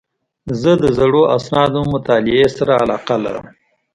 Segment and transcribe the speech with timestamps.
[0.61, 3.45] زه د زړو اسنادو مطالعې سره علاقه لرم.